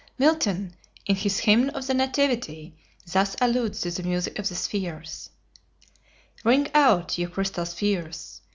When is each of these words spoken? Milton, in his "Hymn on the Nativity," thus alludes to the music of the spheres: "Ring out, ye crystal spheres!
Milton, 0.17 0.73
in 1.05 1.15
his 1.15 1.37
"Hymn 1.41 1.69
on 1.75 1.81
the 1.85 1.93
Nativity," 1.93 2.73
thus 3.13 3.35
alludes 3.39 3.81
to 3.81 3.91
the 3.91 4.01
music 4.01 4.39
of 4.39 4.49
the 4.49 4.55
spheres: 4.55 5.29
"Ring 6.43 6.69
out, 6.73 7.19
ye 7.19 7.27
crystal 7.27 7.67
spheres! 7.67 8.41